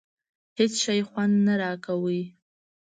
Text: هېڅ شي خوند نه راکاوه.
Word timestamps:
هېڅ 0.59 0.73
شي 0.83 0.97
خوند 1.07 1.33
نه 1.45 1.53
راکاوه. 1.61 2.19